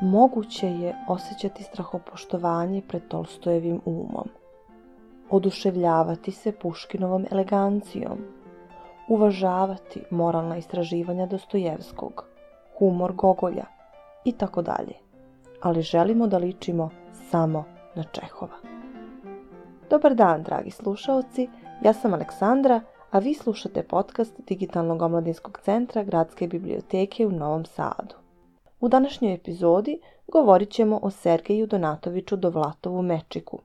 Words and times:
moguće 0.00 0.66
je 0.66 0.96
osjećati 1.08 1.62
strahopoštovanje 1.62 2.82
pred 2.88 3.02
Tolstojevim 3.08 3.80
umom, 3.84 4.28
oduševljavati 5.30 6.32
se 6.32 6.52
Puškinovom 6.52 7.26
elegancijom, 7.30 8.18
uvažavati 9.08 10.02
moralna 10.10 10.56
istraživanja 10.56 11.26
Dostojevskog, 11.26 12.24
humor 12.78 13.12
Gogolja 13.12 13.64
i 14.24 14.32
tako 14.32 14.62
dalje. 14.62 14.94
Ali 15.62 15.82
želimo 15.82 16.26
da 16.26 16.38
ličimo 16.38 16.90
samo 17.30 17.64
na 17.94 18.04
Čehova. 18.04 18.56
Dobar 19.90 20.14
dan, 20.14 20.42
dragi 20.42 20.70
slušaoci, 20.70 21.48
ja 21.84 21.92
sam 21.92 22.14
Aleksandra, 22.14 22.80
a 23.10 23.18
vi 23.18 23.34
slušate 23.34 23.82
podcast 23.82 24.40
Digitalnog 24.46 25.02
omladinskog 25.02 25.58
centra 25.64 26.02
Gradske 26.02 26.46
biblioteke 26.46 27.26
u 27.26 27.30
Novom 27.30 27.64
Sadu. 27.64 28.27
U 28.80 28.88
današnjoj 28.88 29.34
epizodi 29.34 30.00
govorit 30.26 30.70
ćemo 30.70 31.00
o 31.02 31.10
Sergeju 31.10 31.66
Donatoviću 31.66 32.36
Dovlatovu 32.36 33.02
Mečiku, 33.02 33.58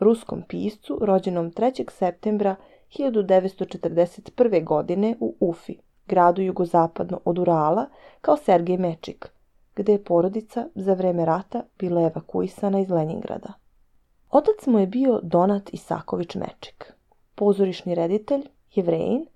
ruskom 0.00 0.42
piscu 0.48 0.98
rođenom 1.00 1.52
3. 1.52 1.90
septembra 1.90 2.56
1941. 2.98 4.64
godine 4.64 5.16
u 5.20 5.34
Ufi, 5.40 5.76
gradu 6.06 6.42
jugozapadno 6.42 7.20
od 7.24 7.38
Urala, 7.38 7.86
kao 8.20 8.36
Sergej 8.36 8.76
Mečik, 8.76 9.28
gde 9.76 9.92
je 9.92 10.04
porodica 10.04 10.68
za 10.74 10.94
vreme 10.94 11.24
rata 11.24 11.62
bila 11.78 12.02
evakuisana 12.02 12.80
iz 12.80 12.90
Leningrada. 12.90 13.52
Otac 14.30 14.66
mu 14.66 14.78
je 14.78 14.86
bio 14.86 15.20
Donat 15.22 15.74
Isaković 15.74 16.34
Mečik, 16.34 16.92
pozorišni 17.34 17.94
reditelj, 17.94 18.42
jevrejin, 18.74 19.26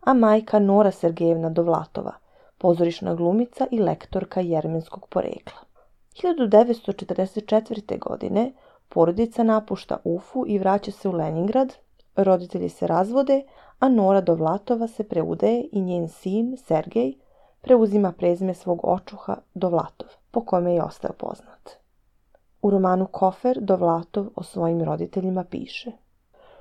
a 0.00 0.14
majka 0.14 0.58
Nora 0.58 0.90
Sergejevna 0.90 1.50
Dovlatova, 1.50 2.23
pozorišna 2.64 3.14
glumica 3.14 3.66
i 3.70 3.78
lektorka 3.78 4.40
jermenskog 4.40 5.06
porekla. 5.08 5.58
1944. 6.22 7.98
godine 7.98 8.52
porodica 8.88 9.42
napušta 9.42 9.96
Ufu 10.04 10.44
i 10.46 10.58
vraća 10.58 10.90
se 10.90 11.08
u 11.08 11.12
Leningrad, 11.12 11.74
roditelji 12.16 12.68
se 12.68 12.86
razvode, 12.86 13.42
a 13.78 13.88
Nora 13.88 14.20
Dovlatova 14.20 14.88
se 14.88 15.04
preudaje 15.08 15.68
i 15.72 15.80
njen 15.80 16.08
sin, 16.08 16.56
Sergej, 16.56 17.14
preuzima 17.60 18.12
prezime 18.12 18.54
svog 18.54 18.80
očuha 18.82 19.36
Dovlatov, 19.54 20.08
po 20.30 20.44
kome 20.44 20.74
je 20.74 20.82
ostao 20.82 21.12
poznat. 21.12 21.70
U 22.62 22.70
romanu 22.70 23.06
Kofer 23.06 23.58
Dovlatov 23.60 24.26
o 24.36 24.42
svojim 24.42 24.82
roditeljima 24.82 25.44
piše 25.44 25.92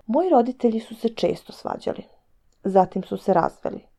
Moji 0.06 0.30
roditelji 0.30 0.80
su 0.80 0.96
se 0.96 1.10
često 1.10 1.54
svađali. 1.54 2.04
Zatim 2.64 3.04
su 3.04 3.18
se 3.18 3.34
razveli 3.34 3.93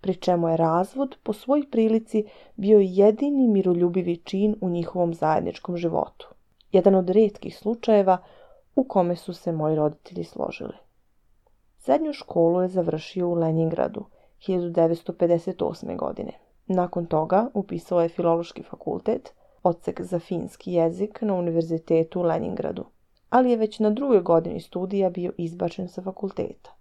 pri 0.00 0.14
čemu 0.14 0.48
je 0.48 0.56
razvod 0.56 1.16
po 1.22 1.32
svoj 1.32 1.66
prilici 1.70 2.24
bio 2.56 2.78
jedini 2.78 3.48
miroljubivi 3.48 4.16
čin 4.16 4.56
u 4.60 4.70
njihovom 4.70 5.14
zajedničkom 5.14 5.76
životu. 5.76 6.28
Jedan 6.72 6.94
od 6.94 7.10
redkih 7.10 7.58
slučajeva 7.58 8.18
u 8.74 8.84
kome 8.84 9.16
su 9.16 9.32
se 9.32 9.52
moji 9.52 9.76
roditelji 9.76 10.24
složili. 10.24 10.74
Srednju 11.78 12.12
školu 12.12 12.62
je 12.62 12.68
završio 12.68 13.28
u 13.28 13.34
Leningradu 13.34 14.04
1958. 14.46 15.96
godine. 15.96 16.32
Nakon 16.66 17.06
toga 17.06 17.50
upisao 17.54 18.00
je 18.00 18.08
filološki 18.08 18.62
fakultet, 18.62 19.34
odsek 19.62 20.00
za 20.00 20.18
finski 20.18 20.72
jezik 20.72 21.22
na 21.22 21.34
univerzitetu 21.34 22.20
u 22.20 22.22
Leningradu, 22.22 22.84
ali 23.30 23.50
je 23.50 23.56
već 23.56 23.78
na 23.78 23.90
drugoj 23.90 24.20
godini 24.20 24.60
studija 24.60 25.10
bio 25.10 25.32
izbačen 25.38 25.88
sa 25.88 26.02
fakulteta. 26.02 26.79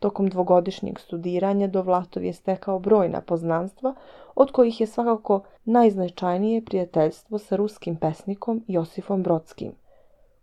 Tokom 0.00 0.28
dvogodišnjeg 0.28 0.98
studiranja 0.98 1.66
Dovlatov 1.66 2.24
je 2.24 2.32
stekao 2.32 2.78
brojna 2.78 3.20
poznanstva, 3.20 3.94
od 4.34 4.50
kojih 4.52 4.80
je 4.80 4.86
svakako 4.86 5.42
najznačajnije 5.64 6.64
prijateljstvo 6.64 7.38
sa 7.38 7.56
ruskim 7.56 7.96
pesnikom 7.96 8.64
Josifom 8.68 9.22
Brodskim, 9.22 9.72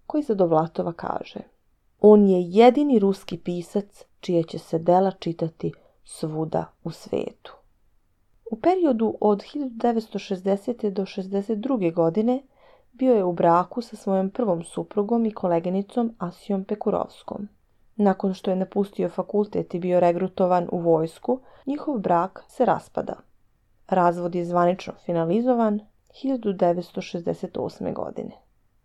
koji 0.05 0.23
za 0.23 0.35
Dovlatova 0.35 0.93
kaže 0.93 1.39
On 2.01 2.27
je 2.27 2.41
jedini 2.41 2.99
ruski 2.99 3.37
pisac 3.37 4.05
čije 4.19 4.43
će 4.43 4.59
se 4.59 4.79
dela 4.79 5.11
čitati 5.11 5.71
svuda 6.03 6.65
u 6.83 6.91
svetu. 6.91 7.55
U 8.51 8.55
periodu 8.55 9.17
od 9.21 9.43
1960. 9.43 10.89
do 10.89 11.01
62. 11.01 11.93
godine 11.93 12.43
bio 12.91 13.13
je 13.13 13.23
u 13.23 13.33
braku 13.33 13.81
sa 13.81 13.95
svojom 13.95 14.29
prvom 14.29 14.63
suprugom 14.63 15.25
i 15.25 15.31
koleginicom 15.31 16.15
Asijom 16.17 16.63
Pekurovskom. 16.63 17.47
Nakon 17.97 18.33
što 18.33 18.51
je 18.51 18.55
napustio 18.55 19.09
fakultet 19.09 19.73
i 19.73 19.79
bio 19.79 19.99
regrutovan 19.99 20.69
u 20.71 20.79
vojsku, 20.79 21.39
njihov 21.65 21.97
brak 21.97 22.43
se 22.47 22.65
raspada. 22.65 23.13
Razvod 23.87 24.35
je 24.35 24.45
zvanično 24.45 24.93
finalizovan 25.05 25.79
1968. 26.23 27.93
godine. 27.93 28.31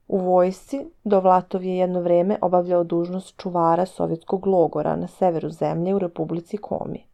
U 0.08 0.18
vojsci 0.18 0.86
Dovlatov 1.04 1.64
je 1.64 1.76
jedno 1.76 2.00
vreme 2.00 2.38
obavljao 2.40 2.84
dužnost 2.84 3.36
čuvara 3.36 3.86
sovjetskog 3.86 4.46
logora 4.46 4.96
na 4.96 5.06
severu 5.06 5.50
zemlje 5.50 5.94
u 5.94 5.98
Republici 5.98 6.56
Komi. 6.56 7.06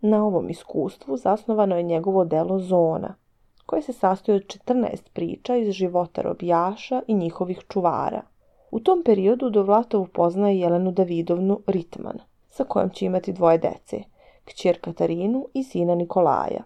Na 0.00 0.24
ovom 0.24 0.50
iskustvu 0.50 1.16
zasnovano 1.16 1.76
je 1.76 1.82
njegovo 1.82 2.24
delo 2.24 2.58
Zona, 2.58 3.14
koje 3.66 3.82
se 3.82 3.92
sastoji 3.92 4.36
od 4.36 4.42
14 4.42 5.10
priča 5.12 5.56
iz 5.56 5.72
života 5.72 6.22
robijaša 6.22 7.02
i 7.06 7.14
njihovih 7.14 7.60
čuvara, 7.68 8.22
u 8.72 8.80
tom 8.80 9.02
periodu 9.04 9.50
Dovlatov 9.50 10.02
upoznaje 10.02 10.60
Jelenu 10.60 10.92
Davidovnu 10.92 11.60
Ritman, 11.66 12.18
sa 12.50 12.64
kojom 12.64 12.90
će 12.90 13.04
imati 13.04 13.32
dvoje 13.32 13.58
dece, 13.58 14.02
kćer 14.44 14.80
Katarinu 14.80 15.46
i 15.54 15.64
sina 15.64 15.94
Nikolaja. 15.94 16.62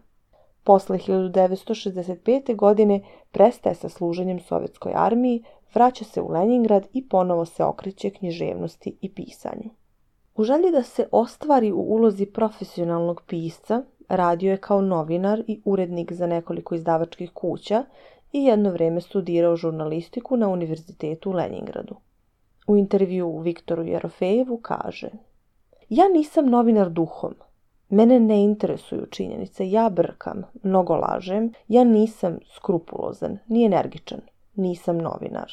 Posle 0.64 0.98
1965. 0.98 2.56
godine 2.56 3.00
prestaje 3.30 3.74
sa 3.74 3.88
služenjem 3.88 4.40
sovjetskoj 4.40 4.92
armiji, 4.94 5.42
vraća 5.74 6.04
se 6.04 6.20
u 6.20 6.28
Leningrad 6.28 6.86
i 6.92 7.08
ponovo 7.08 7.44
se 7.44 7.64
okreće 7.64 8.10
književnosti 8.10 8.96
i 9.00 9.12
pisanju. 9.14 9.70
U 10.36 10.44
želji 10.44 10.70
da 10.70 10.82
se 10.82 11.08
ostvari 11.12 11.72
u 11.72 11.80
ulozi 11.80 12.26
profesionalnog 12.26 13.22
pisca, 13.26 13.82
radio 14.08 14.50
je 14.50 14.56
kao 14.56 14.80
novinar 14.80 15.42
i 15.46 15.60
urednik 15.64 16.12
za 16.12 16.26
nekoliko 16.26 16.74
izdavačkih 16.74 17.30
kuća 17.32 17.84
i 18.36 18.44
jedno 18.44 18.70
vreme 18.70 19.00
studirao 19.00 19.56
žurnalistiku 19.56 20.36
na 20.36 20.48
Univerzitetu 20.48 21.30
u 21.30 21.32
Leningradu. 21.32 21.96
U 22.66 22.76
intervju 22.76 23.38
Viktoru 23.38 23.82
Jerofejevu 23.82 24.58
kaže 24.58 25.10
Ja 25.88 26.08
nisam 26.08 26.46
novinar 26.46 26.90
duhom. 26.90 27.34
Mene 27.88 28.20
ne 28.20 28.42
interesuju 28.44 29.06
činjenice, 29.06 29.70
ja 29.70 29.88
brkam, 29.88 30.42
mnogo 30.62 30.94
lažem, 30.94 31.52
ja 31.68 31.84
nisam 31.84 32.38
skrupulozan, 32.56 33.38
ni 33.48 33.64
energičan, 33.64 34.20
nisam 34.54 34.98
novinar. 34.98 35.52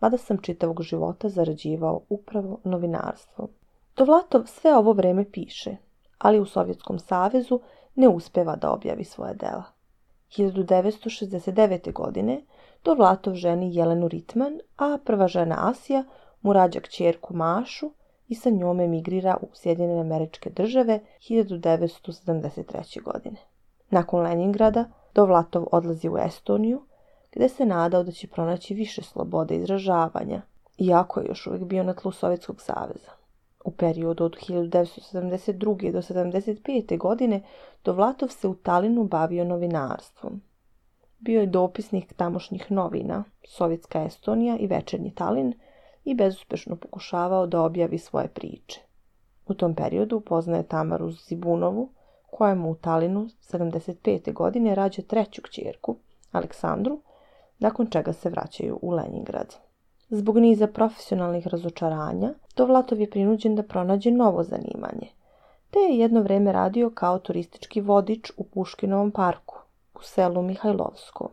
Mada 0.00 0.16
sam 0.16 0.38
čitavog 0.38 0.82
života 0.82 1.28
zarađivao 1.28 2.00
upravo 2.08 2.60
novinarstvom. 2.64 3.48
Dovlatov 3.96 4.42
sve 4.46 4.76
ovo 4.76 4.92
vreme 4.92 5.24
piše, 5.32 5.76
ali 6.18 6.40
u 6.40 6.44
Sovjetskom 6.44 6.98
savezu 6.98 7.60
ne 7.94 8.08
uspeva 8.08 8.56
da 8.56 8.72
objavi 8.72 9.04
svoje 9.04 9.34
dela. 9.34 9.81
1969. 10.36 11.92
godine 11.92 12.42
Dovlatov 12.84 13.34
ženi 13.34 13.74
Jelenu 13.74 14.08
Ritman, 14.08 14.60
a 14.76 14.98
prva 15.04 15.28
žena 15.28 15.56
Asija 15.58 16.04
mu 16.42 16.52
rađa 16.52 16.80
kćerku 16.80 17.34
Mašu 17.34 17.90
i 18.28 18.34
sa 18.34 18.50
njom 18.50 18.80
emigrira 18.80 19.36
u 19.42 19.46
Sjedinjene 19.54 20.00
američke 20.00 20.50
države 20.50 21.00
1973. 21.28 23.02
godine. 23.02 23.36
Nakon 23.90 24.22
Leningrada 24.22 24.84
Dovlatov 25.14 25.66
odlazi 25.72 26.08
u 26.08 26.18
Estoniju, 26.18 26.82
gde 27.32 27.48
se 27.48 27.66
nadao 27.66 28.02
da 28.02 28.12
će 28.12 28.28
pronaći 28.28 28.74
više 28.74 29.02
slobode 29.02 29.56
izražavanja, 29.56 30.42
iako 30.78 31.20
je 31.20 31.26
još 31.26 31.46
uvijek 31.46 31.64
bio 31.64 31.82
na 31.82 31.94
tlu 31.94 32.12
Sovjetskog 32.12 32.60
saveza. 32.60 33.21
U 33.64 33.70
periodu 33.70 34.24
od 34.24 34.36
1972. 34.36 35.92
do 35.92 35.98
1975. 35.98 36.98
godine 36.98 37.42
Dovlatov 37.84 38.28
se 38.28 38.48
u 38.48 38.54
Talinu 38.54 39.04
bavio 39.04 39.44
novinarstvom. 39.44 40.42
Bio 41.18 41.40
je 41.40 41.46
dopisnik 41.46 42.12
tamošnjih 42.12 42.70
novina, 42.70 43.24
Sovjetska 43.44 44.04
Estonija 44.04 44.56
i 44.56 44.66
Večernji 44.66 45.14
Talin, 45.14 45.54
i 46.04 46.14
bezuspešno 46.14 46.76
pokušavao 46.76 47.46
da 47.46 47.62
objavi 47.62 47.98
svoje 47.98 48.28
priče. 48.28 48.80
U 49.46 49.54
tom 49.54 49.74
periodu 49.74 50.16
upoznaje 50.16 50.62
Tamaru 50.68 51.10
Zibunovu, 51.10 51.88
koja 52.30 52.54
mu 52.54 52.70
u 52.70 52.74
Talinu 52.74 53.28
75. 53.52 54.32
godine 54.32 54.74
rađa 54.74 55.02
treću 55.02 55.42
kćerku, 55.42 55.96
Aleksandru, 56.32 57.00
nakon 57.58 57.86
čega 57.86 58.12
se 58.12 58.30
vraćaju 58.30 58.78
u 58.82 58.90
Leningrad. 58.90 59.54
Zbog 60.08 60.38
niza 60.38 60.66
profesionalnih 60.66 61.46
razočaranja, 61.46 62.34
Dovlatov 62.56 63.00
je 63.00 63.10
prinuđen 63.10 63.56
da 63.56 63.62
pronađe 63.62 64.10
novo 64.10 64.42
zanimanje, 64.42 65.08
te 65.70 65.78
je 65.78 65.98
jedno 65.98 66.22
vreme 66.22 66.52
radio 66.52 66.90
kao 66.90 67.18
turistički 67.18 67.80
vodič 67.80 68.32
u 68.36 68.44
Puškinovom 68.44 69.10
parku, 69.10 69.58
u 69.94 70.02
selu 70.02 70.42
Mihajlovsko. 70.42 71.30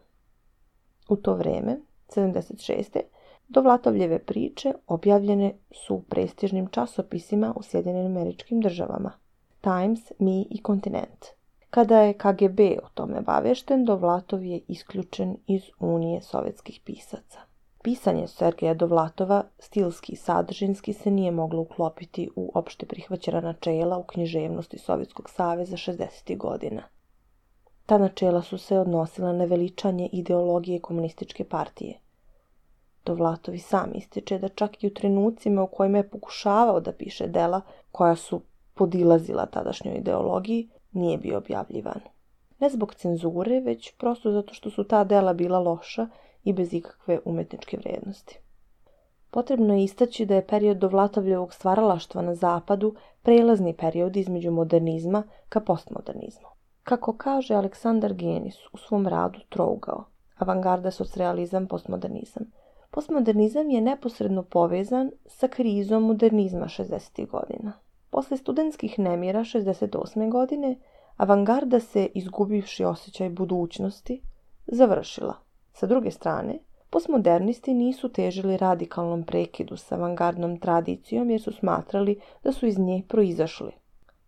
U 1.09 1.15
to 1.15 1.33
vreme, 1.33 1.79
76. 2.09 2.99
Dovlatovljeve 3.47 4.19
priče 4.19 4.73
objavljene 4.87 5.53
su 5.71 5.95
u 5.95 6.01
prestižnim 6.01 6.67
časopisima 6.67 7.53
u 7.55 7.63
Sjedinjenim 7.63 8.17
američkim 8.17 8.61
državama 8.61 9.11
Times, 9.61 10.11
Mi 10.19 10.47
i 10.49 10.61
Kontinent. 10.61 11.25
Kada 11.69 12.01
je 12.01 12.13
KGB 12.13 12.59
o 12.83 12.89
tome 12.93 13.21
bavešten, 13.21 13.85
Dovlatov 13.85 14.43
je 14.43 14.61
isključen 14.67 15.37
iz 15.47 15.61
Unije 15.79 16.21
sovjetskih 16.21 16.81
pisaca. 16.85 17.48
Pisanje 17.83 18.27
Sergeja 18.27 18.73
Dovlatova, 18.73 19.43
stilski 19.59 20.13
i 20.13 20.15
sadržinski, 20.15 20.93
se 20.93 21.11
nije 21.11 21.31
moglo 21.31 21.61
uklopiti 21.61 22.29
u 22.35 22.51
opšte 22.55 22.85
prihvaćena 22.85 23.41
načela 23.41 23.97
u 23.97 24.03
književnosti 24.03 24.77
Sovjetskog 24.77 25.29
saveza 25.29 25.77
60. 25.77 26.37
godina. 26.37 26.83
Ta 27.85 27.97
načela 27.97 28.41
su 28.41 28.57
se 28.57 28.79
odnosila 28.79 29.33
na 29.33 29.45
veličanje 29.45 30.09
ideologije 30.11 30.81
komunističke 30.81 31.43
partije. 31.43 31.99
Dovlatov 33.05 33.55
i 33.55 33.59
sam 33.59 33.91
ističe 33.95 34.39
da 34.39 34.49
čak 34.49 34.83
i 34.83 34.87
u 34.87 34.93
trenucima 34.93 35.63
u 35.63 35.67
kojima 35.67 35.97
je 35.97 36.09
pokušavao 36.09 36.79
da 36.79 36.91
piše 36.91 37.27
dela 37.27 37.61
koja 37.91 38.15
su 38.15 38.41
podilazila 38.73 39.45
tadašnjoj 39.45 39.95
ideologiji, 39.95 40.69
nije 40.91 41.17
bio 41.17 41.37
objavljivan. 41.37 41.99
Ne 42.59 42.69
zbog 42.69 42.95
cenzure, 42.95 43.59
već 43.59 43.95
prosto 43.97 44.31
zato 44.31 44.53
što 44.53 44.69
su 44.69 44.83
ta 44.83 45.03
dela 45.03 45.33
bila 45.33 45.59
loša 45.59 46.07
i 46.43 46.53
bez 46.53 46.73
ikakve 46.73 47.19
umetničke 47.25 47.77
vrednosti. 47.77 48.39
Potrebno 49.31 49.73
je 49.73 49.83
istaći 49.83 50.25
da 50.25 50.35
je 50.35 50.47
period 50.47 50.77
Dovlatovljevog 50.77 51.53
stvaralaštva 51.53 52.21
na 52.21 52.35
zapadu 52.35 52.95
prelazni 53.21 53.73
period 53.73 54.17
između 54.17 54.51
modernizma 54.51 55.23
ka 55.49 55.59
postmodernizmu. 55.59 56.47
Kako 56.83 57.13
kaže 57.13 57.55
Aleksandar 57.55 58.13
Genis 58.13 58.55
u 58.73 58.77
svom 58.77 59.07
radu 59.07 59.39
Trougao, 59.49 60.03
avangarda, 60.37 60.91
socrealizam, 60.91 61.67
postmodernizam, 61.67 62.43
postmodernizam 62.91 63.69
je 63.69 63.81
neposredno 63.81 64.43
povezan 64.43 65.11
sa 65.25 65.47
krizom 65.47 66.03
modernizma 66.03 66.65
60. 66.65 67.27
godina. 67.27 67.73
Posle 68.09 68.37
studentskih 68.37 68.99
nemira 68.99 69.39
68. 69.39 70.31
godine, 70.31 70.79
avangarda 71.17 71.79
se, 71.79 72.07
izgubivši 72.13 72.85
osjećaj 72.85 73.29
budućnosti, 73.29 74.21
završila. 74.67 75.48
Sa 75.73 75.87
druge 75.87 76.11
strane, 76.11 76.59
postmodernisti 76.89 77.73
nisu 77.73 78.09
težili 78.09 78.57
radikalnom 78.57 79.23
prekidu 79.23 79.77
sa 79.77 79.95
avangardnom 79.95 80.59
tradicijom 80.59 81.29
jer 81.29 81.41
su 81.41 81.51
smatrali 81.51 82.19
da 82.43 82.51
su 82.51 82.67
iz 82.67 82.79
nje 82.79 83.03
proizašli. 83.07 83.71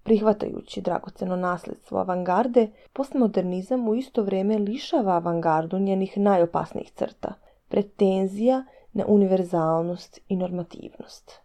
Prihvatajući 0.04 0.82
dragoceno 0.82 1.36
nasledstvo 1.36 2.00
avangarde, 2.00 2.68
postmodernizam 2.94 3.88
u 3.88 3.96
isto 3.96 4.24
vrijeme 4.24 4.58
lišava 4.58 5.14
avangardu 5.14 5.80
njenih 5.80 6.18
najopasnijih 6.18 6.92
crta, 6.92 7.34
pretenzija 7.68 8.66
na 8.94 9.06
univerzalnost 9.08 10.20
i 10.28 10.36
normativnost. 10.36 11.42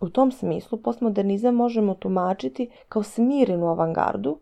U 0.00 0.08
tom 0.08 0.32
smislu 0.32 0.78
postmodernizam 0.78 1.54
možemo 1.54 1.94
tumačiti 1.94 2.70
kao 2.88 3.02
smirenu 3.02 3.66
avangardu 3.66 4.38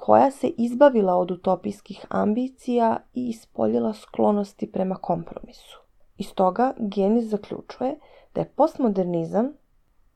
koja 0.00 0.30
se 0.30 0.48
izbavila 0.48 1.14
od 1.14 1.30
utopijskih 1.30 2.06
ambicija 2.08 2.96
i 3.14 3.28
ispoljila 3.28 3.92
sklonosti 3.92 4.72
prema 4.72 4.94
kompromisu. 4.94 5.78
Iz 6.18 6.34
toga 6.34 6.74
Genis 6.78 7.24
zaključuje 7.24 7.98
da 8.34 8.40
je 8.40 8.52
postmodernizam 8.56 9.52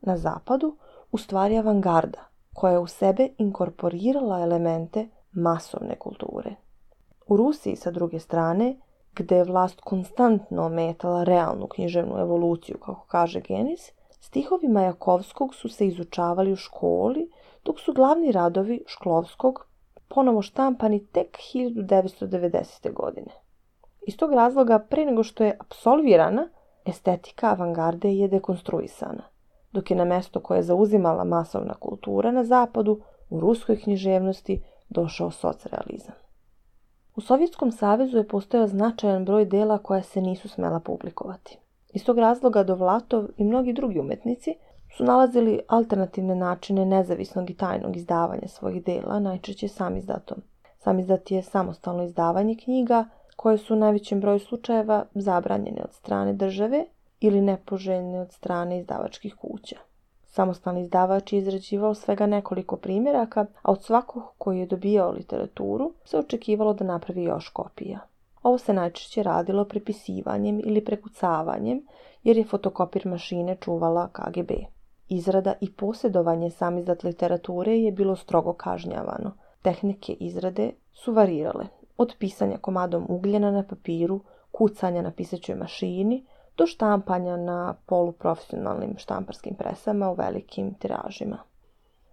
na 0.01 0.17
zapadu 0.17 0.77
u 1.13 1.19
stvari 1.19 1.59
avangarda 1.59 2.19
koja 2.55 2.73
je 2.73 2.79
u 2.79 2.87
sebe 2.87 3.29
inkorporirala 3.39 4.41
elemente 4.41 5.09
masovne 5.33 5.99
kulture. 5.99 6.55
U 7.27 7.37
Rusiji, 7.37 7.77
sa 7.77 7.91
druge 7.91 8.19
strane, 8.19 8.77
gde 9.15 9.37
je 9.37 9.45
vlast 9.45 9.81
konstantno 9.81 10.67
ometala 10.67 11.25
realnu 11.25 11.67
književnu 11.67 12.19
evoluciju, 12.19 12.79
kako 12.79 13.07
kaže 13.09 13.41
Genis, 13.41 13.93
Stihovi 14.21 14.69
Majakovskog 14.69 15.55
su 15.55 15.69
se 15.69 15.87
izučavali 15.87 16.53
u 16.53 16.57
školi, 16.57 17.31
dok 17.65 17.81
su 17.81 17.93
glavni 17.93 18.33
radovi 18.33 18.85
Šklovskog 18.87 19.70
ponovo 20.15 20.43
štampani 20.43 21.07
tek 21.07 21.39
1990. 21.55 22.93
godine. 22.93 23.33
Iz 24.07 24.17
tog 24.17 24.33
razloga, 24.33 24.79
pre 24.79 25.05
nego 25.05 25.23
što 25.23 25.45
je 25.45 25.57
absolvirana, 25.61 26.49
estetika 26.87 27.51
avangarde 27.51 28.13
je 28.15 28.29
dekonstruisana, 28.29 29.23
dok 29.73 29.91
je 29.91 29.97
na 29.97 30.05
mesto 30.05 30.41
koje 30.41 30.59
je 30.59 30.63
zauzimala 30.63 31.25
masovna 31.25 31.75
kultura 31.75 32.31
na 32.31 32.45
zapadu, 32.45 33.01
u 33.31 33.41
ruskoj 33.41 33.81
književnosti, 33.81 34.63
došao 34.89 35.31
socrealizam. 35.31 36.15
U 37.17 37.21
Sovjetskom 37.21 37.73
savezu 37.73 38.17
je 38.19 38.29
postojao 38.29 38.67
značajan 38.67 39.25
broj 39.25 39.45
dela 39.45 39.79
koja 39.79 40.03
se 40.03 40.21
nisu 40.21 40.49
smela 40.49 40.81
publikovati. 40.81 41.59
Iz 41.93 42.05
tog 42.05 42.19
razloga 42.19 42.63
Dovlatov 42.63 43.25
i 43.37 43.45
mnogi 43.45 43.73
drugi 43.73 44.01
umetnici 44.01 44.55
su 44.97 45.05
nalazili 45.05 45.61
alternativne 45.69 46.35
načine 46.35 46.87
nezavisnog 46.87 47.51
i 47.51 47.55
tajnog 47.55 47.97
izdavanja 47.97 48.49
svojih 48.49 48.85
dela, 48.85 49.21
najčešće 49.21 49.69
samizdatom. 49.69 50.39
Samizdat 50.79 51.31
je 51.31 51.43
samostalno 51.43 52.05
izdavanje 52.05 52.57
knjiga 52.65 53.05
koje 53.37 53.59
su 53.59 53.75
u 53.75 53.77
najvećem 53.77 54.21
broju 54.21 54.39
slučajeva 54.39 55.05
zabranjene 55.15 55.83
od 55.85 55.93
strane 55.93 56.33
države 56.33 56.85
ili 57.21 57.41
nepoželjne 57.41 58.21
od 58.21 58.33
strane 58.33 58.79
izdavačkih 58.79 59.35
kuća. 59.35 59.77
Samostalni 60.27 60.81
izdavač 60.81 61.33
je 61.33 61.39
izrađivao 61.39 61.95
svega 61.95 62.27
nekoliko 62.27 62.77
primjeraka, 62.77 63.47
a 63.63 63.73
od 63.73 63.85
svakog 63.85 64.23
koji 64.39 64.59
je 64.59 64.67
dobijao 64.67 65.11
literaturu 65.11 65.93
se 66.05 66.19
očekivalo 66.19 66.75
da 66.75 66.85
napravi 66.85 67.23
još 67.23 67.49
kopija. 67.49 67.99
Ovo 68.43 68.59
se 68.59 68.73
najčešće 68.73 69.23
radilo 69.23 69.65
prepisivanjem 69.65 70.61
ili 70.65 70.85
prekucavanjem, 70.85 71.87
jer 72.23 72.37
je 72.37 72.45
fotokopir 72.45 73.07
mašine 73.07 73.57
čuvala 73.61 74.09
KGB. 74.09 74.51
Izrada 75.13 75.55
i 75.61 75.73
posjedovanje 75.73 76.51
samizdat 76.51 77.05
literature 77.05 77.79
je 77.79 77.93
bilo 77.93 78.17
strogo 78.17 78.53
kažnjavano. 78.53 79.33
Tehnike 79.63 80.13
izrade 80.13 80.73
su 80.93 81.13
varirale, 81.13 81.67
od 81.97 82.15
pisanja 82.19 82.59
komadom 82.59 83.07
ugljena 83.09 83.51
na 83.51 83.63
papiru, 83.63 84.21
kucanja 84.51 85.03
na 85.03 85.11
pisaćoj 85.11 85.55
mašini, 85.55 86.27
do 86.57 86.67
štampanja 86.67 87.37
na 87.37 87.75
poluprofesionalnim 87.87 88.95
štamparskim 88.99 89.55
presama 89.55 90.11
u 90.11 90.15
velikim 90.15 90.75
tiražima. 90.75 91.39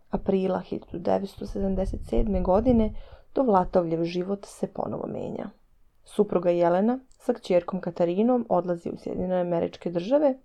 Aprila 0.09 0.61
1977. 0.71 2.43
godine 2.43 2.93
Dovlatovljev 3.35 4.03
život 4.03 4.45
se 4.45 4.67
ponovo 4.67 5.07
menja. 5.07 5.49
Supruga 6.03 6.49
Jelena 6.49 6.99
sa 7.09 7.33
kćerkom 7.33 7.81
Katarinom 7.81 8.45
odlazi 8.49 8.89
u 8.89 8.97
Sjedinjene 8.97 9.41
američke 9.41 9.91
države, 9.91 10.37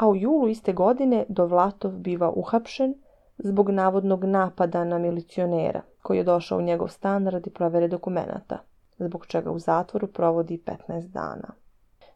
a 0.00 0.08
u 0.08 0.16
julu 0.16 0.48
iste 0.48 0.72
godine 0.72 1.24
Dovlatov 1.28 1.92
biva 1.92 2.32
uhapšen 2.36 2.94
zbog 3.38 3.70
navodnog 3.70 4.24
napada 4.24 4.84
na 4.84 4.98
milicionera 4.98 5.82
koji 6.02 6.18
je 6.18 6.24
došao 6.24 6.58
u 6.58 6.62
njegov 6.62 6.88
stan 6.88 7.26
radi 7.26 7.50
provere 7.50 7.88
dokumenata, 7.88 8.58
zbog 8.98 9.26
čega 9.26 9.50
u 9.50 9.58
zatvoru 9.58 10.06
provodi 10.06 10.62
15 10.88 11.08
dana. 11.08 11.48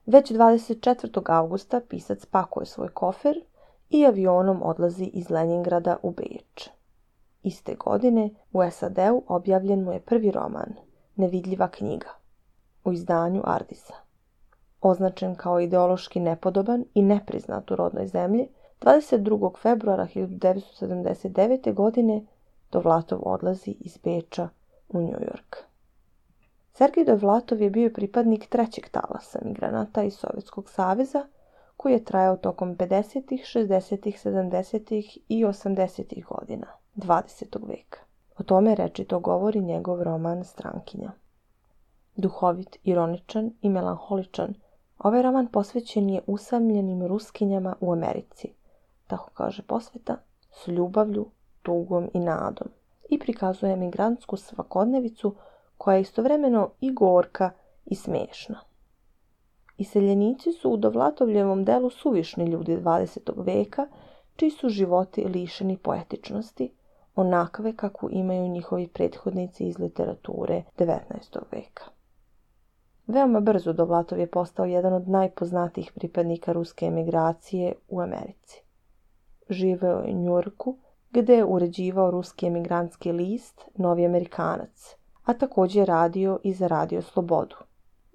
Već 0.07 0.33
24. 0.33 1.23
augusta 1.26 1.81
pisac 1.88 2.26
pakuje 2.26 2.67
svoj 2.67 2.88
kofer 2.88 3.41
i 3.91 4.07
avionom 4.07 4.62
odlazi 4.62 5.05
iz 5.05 5.31
Leningrada 5.31 5.97
u 6.03 6.11
Beč. 6.11 6.71
Iste 7.43 7.75
godine 7.75 8.31
u 8.53 8.71
SAD-u 8.71 9.23
objavljen 9.29 9.85
mu 9.85 9.93
je 9.93 10.00
prvi 10.00 10.31
roman, 10.31 10.75
Nevidljiva 11.17 11.69
knjiga 11.69 12.09
u 12.85 12.93
izdanju 12.93 13.43
Ardisa. 13.45 14.03
Označen 14.87 15.35
kao 15.35 15.61
ideološki 15.61 16.21
nepodoban 16.21 16.85
i 16.95 17.03
nepriznat 17.03 17.71
u 17.71 17.76
rodnoj 17.76 18.07
zemlji, 18.07 18.49
22. 18.81 19.59
februara 19.59 20.07
1979. 20.14 21.75
godine 21.75 22.26
Dovlatov 22.73 23.21
odlazi 23.23 23.71
iz 23.81 23.99
Beča 23.99 24.49
u 24.88 25.00
New 25.00 25.21
York. 25.21 25.57
Sergij 26.73 27.05
Dovlatov 27.05 27.62
je 27.62 27.71
bio 27.71 27.91
pripadnik 27.95 28.47
trećeg 28.47 28.88
talasa 28.88 29.38
migranata 29.45 30.03
iz 30.03 30.14
Sovjetskog 30.14 30.71
saveza, 30.71 31.26
koji 31.76 31.93
je 31.93 32.05
trajao 32.05 32.37
tokom 32.37 32.76
50., 32.76 33.23
60., 33.57 34.29
70. 34.29 35.19
i 35.29 35.45
80. 35.45 36.25
godina 36.25 36.67
20. 36.97 37.69
veka. 37.69 38.00
O 38.38 38.43
tome 38.43 38.75
rečito 38.75 39.21
govori 39.21 39.61
njegov 39.61 40.03
roman 40.03 40.45
Strankinja. 40.45 41.12
Duhovit, 42.17 42.76
ironičan 42.83 43.53
i 43.62 43.69
melanholičan, 43.69 44.55
ovaj 44.99 45.23
roman 45.23 45.47
posvećen 45.47 46.11
je 46.11 46.23
usamljenim 46.27 47.07
ruskinjama 47.07 47.77
u 47.81 47.93
Americi, 47.93 48.53
tako 49.07 49.31
kaže 49.35 49.63
posveta, 49.63 50.17
s 50.53 50.69
ljubavlju, 50.69 51.27
tugom 51.63 52.11
i 52.15 52.21
nadom 52.21 52.69
i 53.09 53.19
prikazuje 53.19 53.73
emigrantsku 53.73 54.37
svakodnevicu 54.37 55.35
koja 55.79 55.95
je 55.95 56.01
istovremeno 56.01 56.71
i 56.81 56.93
gorka 56.93 57.51
i 57.87 57.95
smešna. 57.95 58.61
Iseljenici 59.79 60.53
su 60.53 60.71
u 60.71 60.77
Dovlatovljevom 60.77 61.65
delu 61.65 61.91
suvišni 61.91 62.45
ljudi 62.45 62.77
20. 62.77 63.45
veka, 63.45 63.87
čiji 64.37 64.51
su 64.51 64.69
životi 64.69 65.25
lišeni 65.25 65.77
poetičnosti, 65.77 66.73
onakve 67.17 67.77
kakvu 67.77 68.09
imaju 68.13 68.49
njihovi 68.49 68.89
prethodnici 68.89 69.67
iz 69.67 69.79
literature 69.79 70.63
19. 70.79 70.99
veka. 71.53 71.85
Veoma 73.06 73.40
brzo 73.40 73.73
Dovlatov 73.73 74.18
je 74.18 74.26
postao 74.26 74.66
jedan 74.66 74.92
od 74.92 75.08
najpoznatijih 75.08 75.92
pripadnika 75.92 76.52
ruske 76.52 76.87
emigracije 76.87 77.73
u 77.88 78.00
Americi. 78.00 78.62
Živeo 79.50 79.99
je 79.99 80.14
u 80.14 80.18
Njurku, 80.18 80.78
gde 81.11 81.34
je 81.34 81.44
uređivao 81.44 82.11
ruski 82.11 82.46
emigrantski 82.46 83.12
list 83.12 83.64
Novi 83.75 84.06
Amerikanac, 84.06 84.96
a 85.25 85.34
takođe 85.34 85.80
je 85.80 85.87
radio 85.87 86.38
i 86.42 86.52
za 86.52 86.66
Radio 86.66 87.02
Slobodu. 87.02 87.56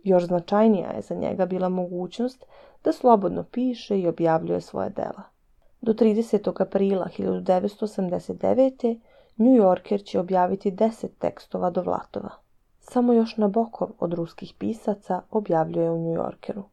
Još 0.04 0.26
značajnija 0.26 0.92
je 0.92 1.02
za 1.02 1.16
njega 1.16 1.46
bila 1.46 1.70
mogućnost 1.70 2.46
da 2.84 2.92
slobodno 2.92 3.44
piše 3.44 4.00
i 4.00 4.08
objavljuje 4.08 4.62
svoje 4.62 4.90
dela. 4.90 5.24
Do 5.82 5.94
30. 5.94 6.62
aprila 6.62 7.08
1989. 7.18 9.00
New 9.38 9.54
Yorker 9.54 10.04
će 10.04 10.20
objaviti 10.20 10.72
deset 10.72 11.18
tekstova 11.18 11.70
do 11.70 11.82
Vlatova. 11.82 12.30
Samo 12.92 13.14
još 13.14 13.38
Nabokov 13.38 13.90
od 14.00 14.14
ruskih 14.14 14.54
pisaca 14.58 15.22
objavljuje 15.32 15.92
u 15.92 15.98
New 15.98 16.14
Yorkeru. 16.14 16.64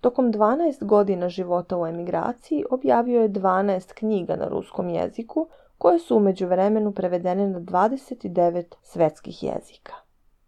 Tokom 0.00 0.32
12 0.32 0.84
godina 0.84 1.28
života 1.28 1.78
u 1.78 1.86
emigraciji 1.86 2.64
objavio 2.70 3.22
je 3.22 3.28
12 3.28 3.94
knjiga 3.94 4.36
na 4.36 4.48
ruskom 4.48 4.88
jeziku, 4.88 5.48
koje 5.78 5.98
su 5.98 6.16
umeđu 6.16 6.46
vremenu 6.46 6.92
prevedene 6.92 7.48
na 7.48 7.60
29 7.60 8.64
svetskih 8.82 9.42
jezika. 9.42 9.92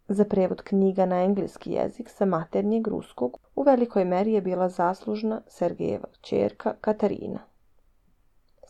Za 0.07 0.25
prevod 0.25 0.61
knjiga 0.61 1.05
na 1.05 1.23
engleski 1.23 1.71
jezik 1.71 2.09
sa 2.09 2.25
maternjeg 2.25 2.87
ruskog 2.87 3.37
u 3.55 3.63
velikoj 3.63 4.05
meri 4.05 4.33
je 4.33 4.41
bila 4.41 4.69
zaslužna 4.69 5.41
Sergejeva 5.47 6.07
čerka 6.21 6.73
Katarina. 6.81 7.39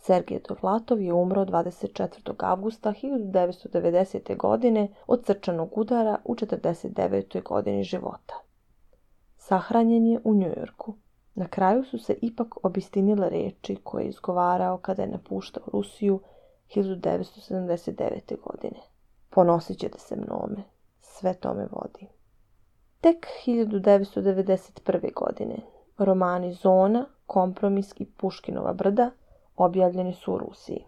Sergej 0.07 0.39
Dovlatov 0.47 1.01
je 1.01 1.13
umro 1.13 1.45
24. 1.45 2.33
avgusta 2.39 2.93
1990. 2.93 4.37
godine 4.37 4.87
od 5.07 5.25
srčanog 5.25 5.77
udara 5.77 6.19
u 6.25 6.35
49. 6.35 7.43
godini 7.43 7.83
života. 7.83 8.33
Sahranjen 9.37 10.07
je 10.07 10.19
u 10.23 10.33
Njujorku. 10.33 10.95
Na 11.35 11.47
kraju 11.47 11.83
su 11.83 11.97
se 11.97 12.15
ipak 12.21 12.65
obistinile 12.65 13.29
reči 13.29 13.75
koje 13.83 14.03
je 14.03 14.09
izgovarao 14.09 14.77
kada 14.77 15.01
je 15.01 15.07
napuštao 15.07 15.63
Rusiju 15.73 16.19
1979. 16.75 18.35
godine. 18.43 18.79
Ponosit 19.29 19.79
ćete 19.79 19.99
se 19.99 20.15
mnome, 20.15 20.63
sve 21.01 21.33
to 21.33 21.53
me 21.53 21.67
vodi. 21.71 22.07
Tek 23.01 23.27
1991. 23.45 25.13
godine 25.13 25.55
romani 25.97 26.53
Zona, 26.53 27.05
Kompromis 27.25 27.93
i 27.97 28.05
Puškinova 28.05 28.73
brda 28.73 29.11
objavljeni 29.57 30.13
su 30.13 30.33
u 30.33 30.37
Rusiji. 30.37 30.83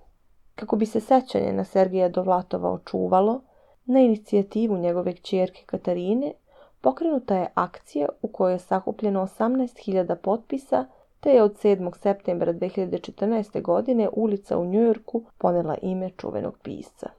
Kako 0.56 0.76
bi 0.76 0.86
se 0.86 1.00
sećanje 1.00 1.54
na 1.54 1.64
Sergeja 1.64 2.10
Dovlatova 2.10 2.72
očuvalo, 2.72 3.42
na 3.86 4.00
inicijativu 4.00 4.78
njegove 4.78 5.14
kćerke 5.14 5.64
Katarine 5.66 6.34
pokrenuta 6.82 7.36
je 7.36 7.52
akcija 7.54 8.10
u 8.22 8.28
kojoj 8.28 8.54
je 8.54 8.60
sakupljeno 8.60 9.22
18.000 9.22 10.16
potpisa 10.16 10.86
te 11.20 11.30
je 11.30 11.44
od 11.44 11.56
7. 11.64 11.98
septembra 11.98 12.54
2014. 12.54 13.62
godine 13.62 14.10
ulica 14.14 14.58
u 14.58 14.66
Njujorku 14.66 15.24
ponela 15.38 15.76
ime 15.82 16.10
čuvenog 16.18 16.58
pisca. 16.64 17.10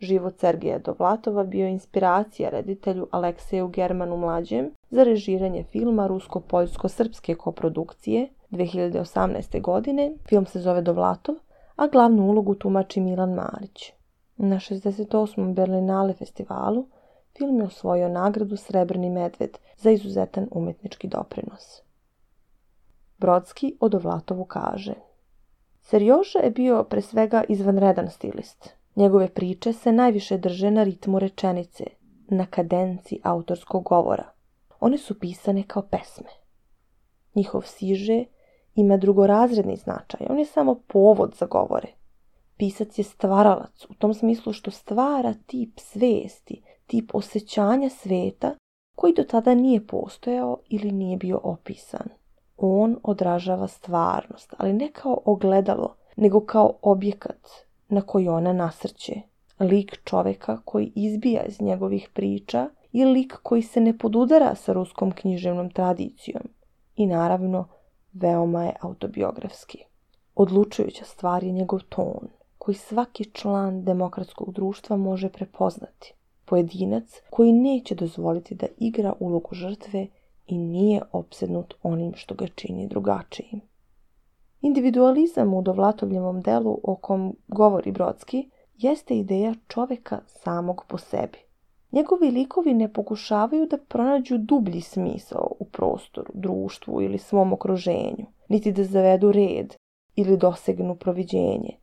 Život 0.00 0.38
Sergeja 0.38 0.78
Dovlatova 0.78 1.44
bio 1.44 1.66
inspiracija 1.66 2.50
reditelju 2.50 3.06
Alekseju 3.10 3.68
Germanu 3.68 4.16
Mlađem 4.16 4.70
za 4.90 5.02
režiranje 5.02 5.64
filma 5.64 6.06
rusko-poljsko-srpske 6.06 7.34
koprodukcije 7.34 8.28
2018. 8.52 9.60
godine. 9.60 10.12
Film 10.28 10.46
se 10.46 10.60
zove 10.60 10.82
Dovlatov, 10.82 11.34
a 11.76 11.86
glavnu 11.86 12.26
ulogu 12.26 12.54
tumači 12.54 13.00
Milan 13.00 13.34
Marić. 13.34 13.92
Na 14.36 14.56
68. 14.56 15.54
Berlinale 15.54 16.14
festivalu 16.14 16.86
film 17.38 17.60
je 17.60 17.66
osvojio 17.66 18.08
nagradu 18.08 18.56
Srebrni 18.56 19.10
medved 19.10 19.58
za 19.76 19.90
izuzetan 19.90 20.48
umetnički 20.50 21.08
doprinos. 21.08 21.82
Brodski 23.18 23.76
o 23.80 23.88
Dovlatovu 23.88 24.44
kaže 24.44 24.94
Serjoža 25.80 26.38
je 26.38 26.50
bio 26.50 26.84
pre 26.84 27.02
svega 27.02 27.44
izvanredan 27.48 28.10
stilist. 28.10 28.68
Njegove 28.96 29.28
priče 29.28 29.72
se 29.72 29.92
najviše 29.92 30.38
drže 30.38 30.70
na 30.70 30.82
ritmu 30.82 31.18
rečenice, 31.18 31.84
na 32.28 32.46
kadenci 32.46 33.20
autorskog 33.22 33.84
govora. 33.84 34.32
One 34.80 34.98
su 34.98 35.18
pisane 35.18 35.62
kao 35.66 35.82
pesme. 35.82 36.28
Njihov 37.34 37.62
siže 37.62 38.24
ima 38.74 38.96
drugorazredni 38.96 39.76
značaj, 39.76 40.26
on 40.30 40.38
je 40.38 40.44
samo 40.44 40.74
povod 40.86 41.34
za 41.38 41.46
govore. 41.46 41.88
Pisac 42.56 42.98
je 42.98 43.04
stvaralac 43.04 43.84
u 43.90 43.94
tom 43.94 44.14
smislu 44.14 44.52
što 44.52 44.70
stvara 44.70 45.34
tip 45.46 45.78
svesti, 45.78 46.62
tip 46.86 47.14
osjećanja 47.14 47.88
sveta 47.88 48.54
koji 48.96 49.14
do 49.14 49.24
tada 49.24 49.54
nije 49.54 49.86
postojao 49.86 50.58
ili 50.68 50.92
nije 50.92 51.16
bio 51.16 51.40
opisan. 51.42 52.08
On 52.56 52.96
odražava 53.02 53.68
stvarnost, 53.68 54.54
ali 54.58 54.72
ne 54.72 54.92
kao 54.92 55.20
ogledalo, 55.24 55.96
nego 56.16 56.40
kao 56.40 56.78
objekat 56.82 57.48
na 57.88 58.00
koji 58.00 58.28
ona 58.28 58.52
nasrće. 58.52 59.20
Lik 59.60 60.00
čoveka 60.04 60.60
koji 60.64 60.92
izbija 60.94 61.42
iz 61.44 61.60
njegovih 61.60 62.10
priča 62.14 62.68
i 62.92 63.04
lik 63.04 63.34
koji 63.42 63.62
se 63.62 63.80
ne 63.80 63.98
podudara 63.98 64.54
sa 64.54 64.72
ruskom 64.72 65.12
književnom 65.12 65.70
tradicijom. 65.70 66.42
I 66.96 67.06
naravno, 67.06 67.68
veoma 68.12 68.64
je 68.64 68.76
autobiografski. 68.80 69.78
Odlučujuća 70.34 71.04
stvar 71.04 71.44
je 71.44 71.52
njegov 71.52 71.80
ton, 71.88 72.28
koji 72.58 72.74
svaki 72.74 73.24
član 73.24 73.84
demokratskog 73.84 74.52
društva 74.52 74.96
može 74.96 75.28
prepoznati. 75.28 76.14
Pojedinac 76.44 77.22
koji 77.30 77.52
neće 77.52 77.94
dozvoliti 77.94 78.54
da 78.54 78.66
igra 78.78 79.14
ulogu 79.20 79.54
žrtve 79.54 80.06
i 80.46 80.58
nije 80.58 81.02
opsednut 81.12 81.74
onim 81.82 82.12
što 82.14 82.34
ga 82.34 82.46
čini 82.46 82.88
drugačijim. 82.88 83.60
Individualizam 84.60 85.54
u 85.54 85.62
Dovlatovljevom 85.62 86.40
delu 86.40 86.80
o 86.82 86.96
kom 86.96 87.36
govori 87.48 87.92
Brodski 87.92 88.50
jeste 88.76 89.18
ideja 89.18 89.54
čoveka 89.68 90.20
samog 90.26 90.84
po 90.88 90.98
sebi. 90.98 91.38
Njegovi 91.92 92.30
likovi 92.30 92.74
ne 92.74 92.92
pokušavaju 92.92 93.66
da 93.66 93.78
pronađu 93.78 94.38
dublji 94.38 94.80
smisao 94.80 95.52
u 95.58 95.64
prostoru, 95.64 96.32
društvu 96.34 97.02
ili 97.02 97.18
svom 97.18 97.52
okruženju, 97.52 98.26
niti 98.48 98.72
da 98.72 98.84
zavedu 98.84 99.32
red 99.32 99.74
ili 100.16 100.36
dosegnu 100.36 100.94
proviđenje, 100.94 101.76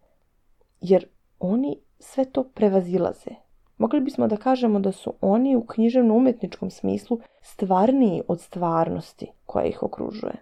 jer 0.81 1.05
oni 1.39 1.77
sve 1.99 2.25
to 2.25 2.43
prevazilaze. 2.43 3.31
Mogli 3.77 3.99
bismo 3.99 4.27
da 4.27 4.37
kažemo 4.37 4.79
da 4.79 4.91
su 4.91 5.13
oni 5.21 5.55
u 5.55 5.61
književno-umetničkom 5.61 6.69
smislu 6.69 7.19
stvarniji 7.41 8.21
od 8.27 8.41
stvarnosti 8.41 9.31
koja 9.45 9.65
ih 9.65 9.83
okružuje. 9.83 10.35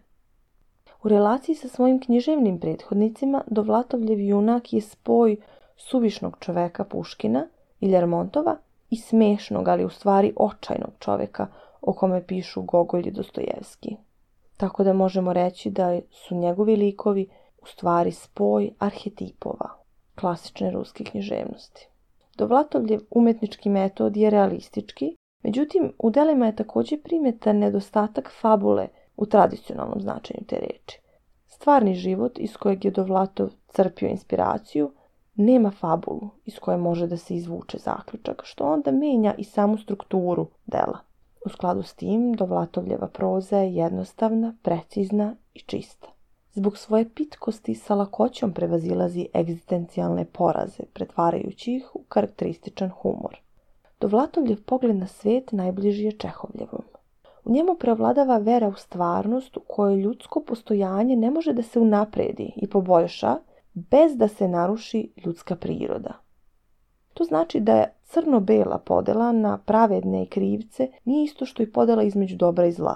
U 1.04 1.08
relaciji 1.08 1.56
sa 1.56 1.68
svojim 1.68 2.00
književnim 2.00 2.60
prethodnicima 2.60 3.44
Dovlatovljev 3.48 4.20
junak 4.20 4.74
je 4.74 4.82
spoj 4.82 5.38
suvišnog 5.76 6.38
čoveka 6.40 6.84
Puškina 6.84 7.48
i 7.80 7.88
Ljermontova 7.88 8.58
i 8.90 8.96
smešnog, 8.96 9.68
ali 9.68 9.86
u 9.86 9.90
stvari 9.90 10.34
očajnog 10.36 10.92
čoveka 11.00 11.48
o 11.82 11.94
kome 11.94 12.28
pišu 12.28 12.62
Gogolj 12.62 13.08
i 13.08 13.12
Dostojevski. 13.12 13.96
Tako 14.58 14.84
da 14.84 14.94
možemo 14.94 15.34
reći 15.34 15.70
da 15.70 16.00
su 16.12 16.36
njegovi 16.36 16.76
likovi 16.76 17.30
u 17.62 17.66
stvari 17.66 18.12
spoj 18.12 18.72
arhetipova 18.80 19.70
klasične 20.20 20.72
ruske 20.72 21.04
književnosti. 21.04 21.88
Dovlatovljev 22.38 23.00
umetnički 23.12 23.70
metod 23.70 24.18
je 24.18 24.30
realistički, 24.30 25.16
međutim 25.44 25.94
u 26.00 26.10
delima 26.10 26.46
je 26.46 26.56
takođe 26.56 26.98
primetan 26.98 27.58
nedostatak 27.58 28.32
fabule 28.42 28.88
u 29.18 29.26
tradicionalnom 29.26 30.02
značenju 30.02 30.46
te 30.48 30.56
reči. 30.56 31.00
Stvarni 31.48 31.96
život 31.96 32.40
iz 32.40 32.58
kojeg 32.58 32.86
je 32.86 32.92
Dovlatov 32.92 33.50
crpio 33.68 34.10
inspiraciju 34.10 34.92
nema 35.38 35.72
fabulu 35.72 36.30
iz 36.46 36.60
koje 36.60 36.78
može 36.78 37.08
da 37.08 37.18
se 37.18 37.36
izvuče 37.36 37.78
zaključak, 37.78 38.42
što 38.46 38.74
onda 38.74 38.92
menja 38.92 39.34
i 39.38 39.44
samu 39.44 39.78
strukturu 39.78 40.48
dela. 40.66 41.00
U 41.46 41.50
skladu 41.50 41.84
s 41.84 41.94
tim, 41.94 42.34
Dovlatovljeva 42.34 43.08
proza 43.08 43.58
je 43.58 43.76
jednostavna, 43.76 44.56
precizna 44.62 45.36
i 45.54 45.60
čista. 45.60 46.08
Zbog 46.54 46.78
svoje 46.78 47.10
pitkosti 47.10 47.76
sa 47.76 47.96
lakoćom 47.96 48.54
prevazilazi 48.54 49.28
egzistencijalne 49.36 50.26
poraze, 50.26 50.84
pretvarajući 50.94 51.74
ih 51.74 51.96
u 51.96 52.04
karakterističan 52.04 52.90
humor. 52.90 53.38
Dovlatovljev 54.00 54.64
pogled 54.66 54.96
na 54.96 55.08
svet 55.08 55.52
najbliži 55.52 56.04
je 56.04 56.12
Čehovljevom. 56.12 56.84
U 57.46 57.52
njemu 57.52 57.76
preovladava 57.76 58.38
vera 58.38 58.68
u 58.68 58.76
stvarnost 58.76 59.58
u 59.58 59.62
kojoj 59.68 60.02
ljudsko 60.02 60.42
postojanje 60.42 61.16
ne 61.16 61.32
može 61.32 61.54
da 61.54 61.62
se 61.64 61.80
unapredi 61.80 62.54
i 62.56 62.68
poboljša 62.68 63.38
bez 63.78 64.18
da 64.18 64.28
se 64.28 64.48
naruši 64.48 65.12
ljudska 65.26 65.56
priroda. 65.56 66.14
To 67.14 67.24
znači 67.24 67.60
da 67.60 67.76
je 67.76 67.94
crno-bela 68.04 68.78
podela 68.78 69.32
na 69.32 69.58
pravedne 69.58 70.24
i 70.24 70.26
krivce 70.26 70.88
nije 71.06 71.24
isto 71.24 71.46
što 71.46 71.64
i 71.64 71.72
podela 71.72 72.04
između 72.04 72.36
dobra 72.36 72.66
i 72.66 72.72
zla. 72.72 72.96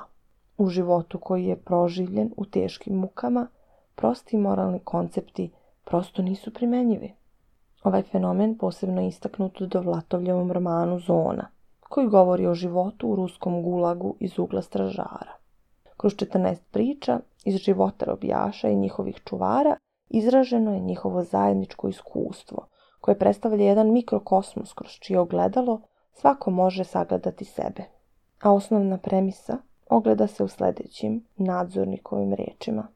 U 0.58 0.70
životu 0.70 1.20
koji 1.20 1.46
je 1.46 1.56
proživljen 1.56 2.34
u 2.38 2.46
teškim 2.46 2.96
mukama, 2.96 3.48
prosti 3.96 4.38
moralni 4.38 4.80
koncepti 4.80 5.52
prosto 5.84 6.22
nisu 6.22 6.54
primenjivi. 6.54 7.14
Ovaj 7.84 8.02
fenomen 8.02 8.58
posebno 8.58 9.02
je 9.02 9.08
istaknut 9.08 9.62
u 9.62 9.66
Dovlatovljevom 9.66 10.52
romanu 10.52 11.00
Zona, 11.00 11.48
koji 11.90 12.08
govori 12.08 12.48
o 12.48 12.54
životu 12.54 13.08
u 13.08 13.16
ruskom 13.16 13.64
gulagu 13.64 14.16
iz 14.20 14.40
ugla 14.40 14.62
stražara. 14.62 15.34
Kroz 15.98 16.16
14 16.16 16.58
priča 16.72 17.20
iz 17.46 17.56
života 17.56 18.06
robijaša 18.06 18.70
i 18.70 18.76
njihovih 18.76 19.22
čuvara 19.26 19.76
izraženo 20.14 20.74
je 20.74 20.80
njihovo 20.80 21.24
zajedničko 21.24 21.88
iskustvo, 21.88 22.68
koje 23.00 23.20
predstavlja 23.20 23.66
jedan 23.66 23.92
mikrokosmos 23.92 24.74
kroz 24.74 24.92
čije 24.92 25.20
ogledalo 25.20 25.82
svako 26.14 26.52
može 26.52 26.84
sagledati 26.84 27.46
sebe. 27.46 27.84
A 28.42 28.54
osnovna 28.54 28.98
premisa 28.98 29.58
ogleda 29.90 30.28
se 30.28 30.44
u 30.44 30.48
sledećim 30.48 31.28
nadzornikovim 31.36 32.34
rečima. 32.34 32.88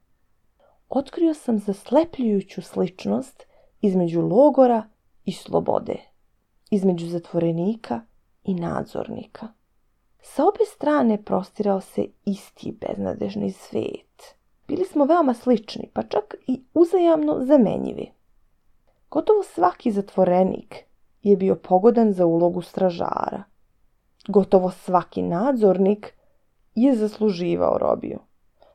Otkrio 0.89 1.34
sam 1.34 1.60
zaslepljujuću 1.60 2.62
sličnost 2.62 3.43
između 3.81 4.22
logora 4.22 4.84
i 5.25 5.31
slobode, 5.31 5.95
između 6.72 7.07
zatvorenika 7.07 8.01
i 8.43 8.53
nadzornika. 8.53 9.48
Sa 10.22 10.43
obe 10.43 10.65
strane 10.65 11.24
prostirao 11.24 11.81
se 11.81 12.05
isti 12.25 12.77
beznadežni 12.81 13.51
svet. 13.51 14.36
Bili 14.67 14.86
smo 14.86 15.05
veoma 15.05 15.34
slični, 15.34 15.89
pa 15.93 16.03
čak 16.03 16.36
i 16.48 16.63
uzajamno 16.74 17.39
zamenjivi. 17.45 18.12
Gotovo 19.12 19.43
svaki 19.43 19.91
zatvorenik 19.91 20.75
je 21.24 21.38
bio 21.38 21.55
pogodan 21.55 22.13
za 22.13 22.25
ulogu 22.25 22.62
stražara. 22.62 23.43
Gotovo 24.27 24.72
svaki 24.72 25.22
nadzornik 25.22 26.13
je 26.75 26.95
zasluživao 26.95 27.77
robiju. 27.77 28.19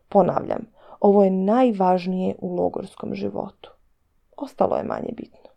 Ponavljam, 0.09 0.66
ovo 1.00 1.25
je 1.25 1.30
najvažnije 1.30 2.35
u 2.38 2.54
logorskom 2.54 3.14
životu. 3.14 3.70
Ostalo 4.37 4.76
je 4.76 4.85
manje 4.85 5.12
bitno. 5.16 5.50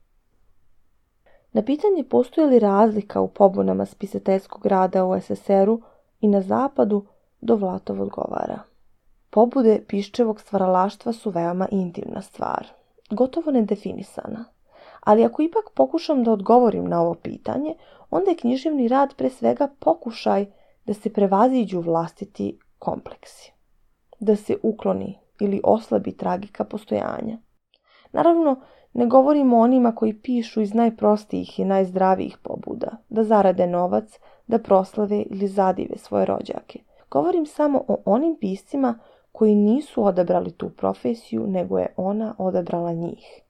Na 1.52 1.62
pitanje 1.62 2.04
postoje 2.04 2.48
li 2.48 2.60
razlika 2.60 3.22
u 3.22 3.28
pobunama 3.28 3.86
spisateljskog 3.86 4.66
rada 4.66 5.06
u 5.06 5.22
SSR-u 5.22 5.82
i 6.22 6.28
na 6.28 6.42
zapadu, 6.42 7.06
Dovlatov 7.42 8.02
odgovara. 8.02 8.73
Pobude 9.34 9.80
piščevog 9.88 10.42
stvaralaštva 10.42 11.12
su 11.14 11.32
veoma 11.34 11.68
intimna 11.72 12.22
stvar, 12.22 12.68
gotovo 13.10 13.52
nedefinisana. 13.52 14.44
Ali 15.02 15.26
ako 15.26 15.42
ipak 15.42 15.72
pokušam 15.76 16.24
da 16.24 16.32
odgovorim 16.32 16.86
na 16.86 17.02
ovo 17.02 17.14
pitanje, 17.14 17.76
onda 18.10 18.32
je 18.32 18.38
književni 18.38 18.88
rad 18.88 19.16
pre 19.18 19.30
svega 19.30 19.68
pokušaj 19.80 20.46
da 20.86 20.94
se 20.94 21.14
prevaziđu 21.14 21.82
vlastiti 21.82 22.60
kompleksi. 22.80 23.52
Da 24.20 24.36
se 24.36 24.58
ukloni 24.64 25.18
ili 25.40 25.62
oslabi 25.64 26.18
tragika 26.18 26.64
postojanja. 26.64 27.38
Naravno, 28.12 28.56
ne 28.94 29.06
govorimo 29.06 29.58
o 29.58 29.62
onima 29.62 29.96
koji 29.96 30.22
pišu 30.22 30.62
iz 30.62 30.74
najprostijih 30.74 31.60
i 31.60 31.66
najzdravijih 31.66 32.38
pobuda, 32.44 32.92
da 33.10 33.24
zarade 33.24 33.68
novac, 33.68 34.20
da 34.48 34.60
proslave 34.60 35.22
ili 35.22 35.48
zadive 35.48 35.98
svoje 35.98 36.26
rođake. 36.26 36.80
Govorim 37.12 37.46
samo 37.46 37.86
o 37.88 38.02
onim 38.06 38.38
piscima 38.40 39.00
koji 39.34 39.56
nisu 39.56 40.06
odabrali 40.06 40.52
tu 40.52 40.70
profesiju, 40.70 41.48
nego 41.48 41.80
je 41.80 41.94
ona 41.98 42.36
odabrala 42.38 42.94
njih. 42.94 43.42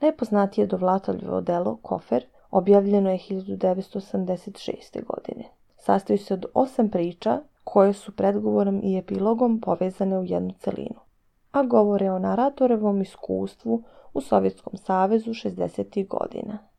Najpoznatije 0.00 0.66
Dovlatoljevo 0.66 1.40
delo, 1.40 1.76
Kofer, 1.82 2.26
objavljeno 2.50 3.10
je 3.10 3.18
1986. 3.18 5.04
godine. 5.04 5.44
Sastoji 5.76 6.18
se 6.18 6.34
od 6.34 6.46
osam 6.54 6.90
priča 6.90 7.40
koje 7.64 7.92
su 7.92 8.16
predgovorom 8.16 8.80
i 8.84 8.98
epilogom 8.98 9.60
povezane 9.60 10.18
u 10.18 10.24
jednu 10.24 10.52
celinu, 10.58 11.00
a 11.52 11.62
govore 11.62 12.10
o 12.10 12.18
naratorevom 12.18 13.02
iskustvu 13.02 13.82
u 14.14 14.20
Sovjetskom 14.20 14.76
savezu 14.76 15.30
60. 15.30 16.08
godina. 16.08 16.73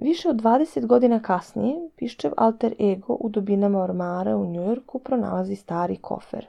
Više 0.00 0.28
od 0.28 0.36
20 0.36 0.86
godina 0.86 1.22
kasnije, 1.22 1.90
Piščev 1.96 2.32
alter 2.36 2.74
ego 2.80 3.16
u 3.20 3.28
dubinama 3.28 3.82
ormara 3.82 4.36
u 4.36 4.46
Njujorku 4.46 4.98
pronalazi 4.98 5.56
stari 5.56 5.96
kofer. 5.96 6.46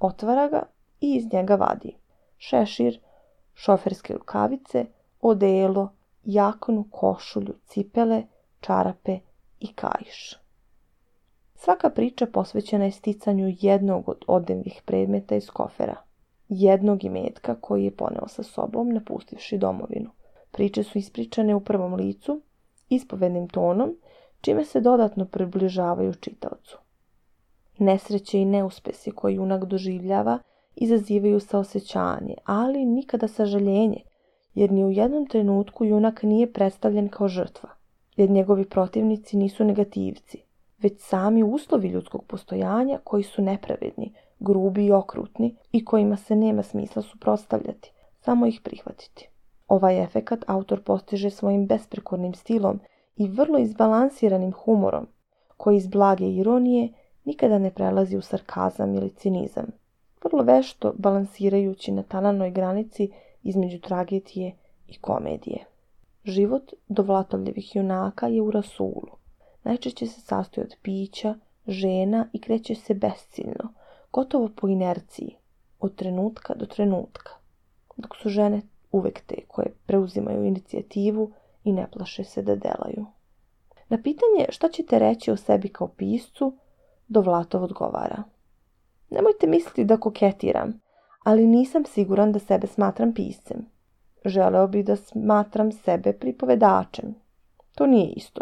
Otvara 0.00 0.48
ga 0.48 0.62
i 1.00 1.14
iz 1.14 1.32
njega 1.32 1.54
vadi 1.54 1.96
šešir, 2.38 3.00
šoferske 3.54 4.14
rukavice, 4.14 4.86
odelo, 5.20 5.88
jaknu, 6.24 6.88
košulju, 6.90 7.54
cipele, 7.66 8.22
čarape 8.60 9.18
i 9.60 9.72
kaiš. 9.72 10.36
Svaka 11.54 11.90
priča 11.90 12.26
posvećena 12.26 12.84
je 12.84 12.90
sticanju 12.90 13.54
jednog 13.60 14.08
od 14.08 14.24
odevnih 14.26 14.82
predmeta 14.84 15.36
iz 15.36 15.50
kofera, 15.50 15.96
jednog 16.48 17.04
imetka 17.04 17.54
koji 17.60 17.84
je 17.84 17.96
poneo 17.96 18.28
sa 18.28 18.42
sobom 18.42 18.88
napustivši 18.88 19.58
domovinu. 19.58 20.10
Priče 20.50 20.82
su 20.82 20.98
ispričane 20.98 21.54
u 21.54 21.60
prvom 21.60 21.94
licu, 21.94 22.40
ispovednim 22.88 23.48
tonom, 23.48 23.96
čime 24.40 24.64
se 24.64 24.80
dodatno 24.80 25.24
približavaju 25.24 26.14
čitaocu. 26.14 26.78
Nesreće 27.78 28.38
i 28.38 28.44
neuspesi 28.44 29.10
koje 29.10 29.34
junak 29.34 29.64
doživljava 29.64 30.38
izazivaju 30.76 31.40
saosećanje, 31.40 32.34
ali 32.44 32.84
nikada 32.84 33.28
sažaljenje, 33.28 34.02
jer 34.54 34.72
ni 34.72 34.84
u 34.84 34.90
jednom 34.90 35.26
trenutku 35.26 35.84
junak 35.84 36.22
nije 36.22 36.52
predstavljen 36.52 37.08
kao 37.08 37.28
žrtva, 37.28 37.68
jer 38.16 38.30
njegovi 38.30 38.64
protivnici 38.64 39.36
nisu 39.36 39.64
negativci, 39.64 40.42
već 40.78 41.00
sami 41.00 41.42
uslovi 41.42 41.88
ljudskog 41.88 42.24
postojanja 42.24 42.98
koji 43.04 43.22
su 43.22 43.42
nepravedni, 43.42 44.12
grubi 44.38 44.86
i 44.86 44.92
okrutni 44.92 45.56
i 45.72 45.84
kojima 45.84 46.16
se 46.16 46.36
nema 46.36 46.62
smisla 46.62 47.02
suprotstavljati, 47.02 47.92
samo 48.20 48.46
ih 48.46 48.60
prihvatiti. 48.64 49.28
Ovaj 49.68 50.02
efekat 50.02 50.44
autor 50.46 50.82
postiže 50.82 51.30
svojim 51.30 51.66
besprekornim 51.66 52.34
stilom 52.34 52.80
i 53.16 53.28
vrlo 53.28 53.58
izbalansiranim 53.58 54.52
humorom, 54.52 55.06
koji 55.56 55.76
iz 55.76 55.86
blage 55.86 56.28
ironije 56.28 56.88
nikada 57.24 57.58
ne 57.58 57.70
prelazi 57.70 58.16
u 58.16 58.22
sarkazam 58.22 58.94
ili 58.94 59.10
cinizam, 59.10 59.66
vrlo 60.24 60.42
vešto 60.42 60.94
balansirajući 60.98 61.92
na 61.92 62.02
tananoj 62.02 62.50
granici 62.50 63.10
između 63.42 63.80
tragedije 63.80 64.56
i 64.88 64.98
komedije. 64.98 65.64
Život 66.24 66.72
do 66.88 67.02
Vlatovljevih 67.02 67.76
junaka 67.76 68.28
je 68.28 68.42
u 68.42 68.50
rasulu. 68.50 69.16
Najčešće 69.64 70.06
se 70.06 70.20
sastoji 70.20 70.64
od 70.64 70.76
pića, 70.82 71.34
žena 71.66 72.28
i 72.32 72.40
kreće 72.40 72.74
se 72.74 72.94
besciljno, 72.94 73.72
gotovo 74.12 74.48
po 74.56 74.68
inerciji, 74.68 75.36
od 75.80 75.94
trenutka 75.94 76.54
do 76.54 76.66
trenutka, 76.66 77.32
dok 77.96 78.16
su 78.16 78.28
žene 78.28 78.62
uvek 78.96 79.20
te 79.20 79.34
koje 79.48 79.74
preuzimaju 79.86 80.44
inicijativu 80.44 81.32
i 81.64 81.72
ne 81.72 81.86
plaše 81.92 82.24
se 82.24 82.42
da 82.42 82.56
delaju. 82.56 83.06
Na 83.88 83.98
pitanje 84.02 84.46
šta 84.48 84.68
ćete 84.68 84.98
reći 84.98 85.30
o 85.30 85.36
sebi 85.36 85.68
kao 85.68 85.88
piscu, 85.88 86.56
Dovlatov 87.08 87.62
odgovara. 87.64 88.22
Nemojte 89.10 89.46
misliti 89.46 89.84
da 89.84 89.96
koketiram, 89.96 90.80
ali 91.24 91.46
nisam 91.46 91.84
siguran 91.84 92.32
da 92.32 92.38
sebe 92.38 92.66
smatram 92.66 93.14
piscem. 93.14 93.66
Želeo 94.24 94.66
bih 94.66 94.84
da 94.84 94.96
smatram 94.96 95.72
sebe 95.72 96.12
pripovedačem. 96.12 97.14
To 97.74 97.86
nije 97.86 98.12
isto. 98.12 98.40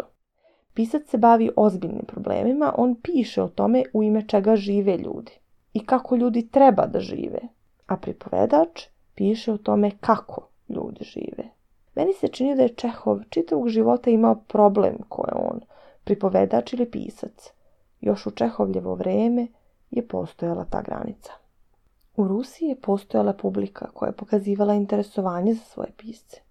Pisac 0.73 1.07
se 1.07 1.17
bavi 1.17 1.49
ozbiljnim 1.55 2.05
problemima, 2.07 2.73
on 2.77 2.95
piše 2.95 3.43
o 3.43 3.47
tome 3.47 3.83
u 3.93 4.03
ime 4.03 4.27
čega 4.27 4.55
žive 4.55 4.97
ljudi 4.97 5.31
i 5.73 5.85
kako 5.85 6.15
ljudi 6.15 6.47
treba 6.51 6.85
da 6.85 6.99
žive, 6.99 7.39
a 7.87 7.97
pripovedač 7.97 8.87
piše 9.15 9.53
o 9.53 9.57
tome 9.57 9.91
kako 9.99 10.47
ljudi 10.69 11.03
žive. 11.03 11.49
Meni 11.95 12.13
se 12.13 12.27
čini 12.27 12.55
da 12.55 12.61
je 12.61 12.75
Čehov 12.75 13.19
čitavog 13.29 13.69
života 13.69 14.09
imao 14.09 14.35
problem 14.47 14.97
ko 15.09 15.25
je 15.27 15.33
on, 15.35 15.59
pripovedač 16.03 16.73
ili 16.73 16.91
pisac. 16.91 17.51
Još 18.01 18.25
u 18.25 18.31
Čehovljevo 18.31 18.95
vreme 18.95 19.47
je 19.91 20.07
postojala 20.07 20.65
ta 20.65 20.81
granica. 20.81 21.31
U 22.17 22.27
Rusiji 22.27 22.69
je 22.69 22.81
postojala 22.81 23.33
publika 23.33 23.89
koja 23.93 24.09
je 24.09 24.15
pokazivala 24.15 24.73
interesovanje 24.73 25.53
za 25.53 25.63
svoje 25.63 25.91
pisce. 25.97 26.41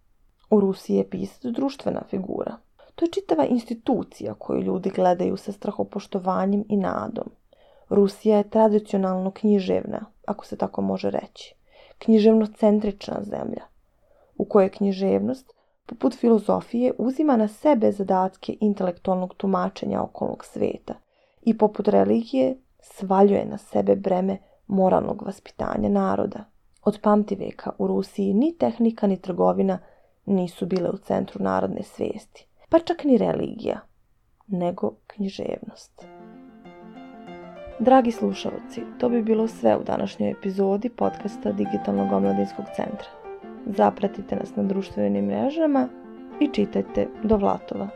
U 0.50 0.60
Rusiji 0.60 0.96
je 0.96 1.10
pisac 1.10 1.42
društvena 1.42 2.02
figura. 2.10 2.56
To 2.94 3.04
je 3.04 3.10
čitava 3.10 3.44
institucija 3.44 4.34
koju 4.34 4.60
ljudi 4.60 4.90
gledaju 4.90 5.36
sa 5.36 5.52
strahopoštovanjem 5.52 6.64
i 6.68 6.76
nadom. 6.76 7.30
Rusija 7.88 8.36
je 8.36 8.50
tradicionalno 8.50 9.30
književna, 9.30 10.06
ako 10.26 10.46
se 10.46 10.56
tako 10.56 10.82
može 10.82 11.10
reći. 11.10 11.54
Književno-centrična 11.98 13.22
zemlja, 13.22 13.64
u 14.36 14.44
kojoj 14.44 14.68
književnost, 14.68 15.52
poput 15.86 16.14
filozofije, 16.14 16.92
uzima 16.98 17.36
na 17.36 17.48
sebe 17.48 17.92
zadatke 17.92 18.56
intelektualnog 18.60 19.34
tumačenja 19.34 20.02
okolnog 20.02 20.44
sveta 20.44 20.94
i 21.42 21.58
poput 21.58 21.88
religije 21.88 22.56
svaljuje 22.80 23.44
na 23.44 23.58
sebe 23.58 23.96
breme 23.96 24.38
moralnog 24.66 25.22
vaspitanja 25.22 25.88
naroda. 25.88 26.44
Od 26.82 26.98
pamtiveka 27.02 27.70
u 27.78 27.86
Rusiji 27.86 28.34
ni 28.34 28.56
tehnika 28.58 29.06
ni 29.06 29.20
trgovina 29.20 29.78
nisu 30.26 30.66
bile 30.66 30.90
u 30.90 30.96
centru 30.96 31.42
narodne 31.42 31.82
svesti, 31.82 32.46
pa 32.68 32.78
čak 32.78 33.04
ni 33.04 33.18
religija, 33.18 33.80
nego 34.46 34.94
književnost. 35.06 36.06
Dragi 37.84 38.10
slušalci, 38.10 38.82
to 38.98 39.08
bi 39.08 39.22
bilo 39.22 39.48
sve 39.48 39.76
u 39.76 39.82
današnjoj 39.82 40.30
epizodi 40.30 40.88
podcasta 40.88 41.52
Digitalnog 41.52 42.12
omladinskog 42.12 42.64
centra. 42.76 43.08
Zapratite 43.66 44.36
nas 44.36 44.56
na 44.56 44.62
društvenim 44.62 45.24
mrežama 45.24 45.88
i 46.40 46.48
čitajte 46.48 47.08
do 47.22 47.36
Vlatova. 47.36 47.88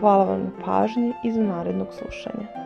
Hvala 0.00 0.24
vam 0.24 0.40
na 0.40 0.64
pažnji 0.64 1.12
i 1.24 1.32
za 1.32 1.42
narednog 1.42 1.88
slušanja. 1.92 2.59